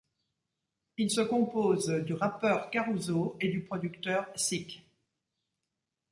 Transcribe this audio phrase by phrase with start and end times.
[0.97, 4.81] Il se compose du rappeur Karuzo et du producteur Sikk.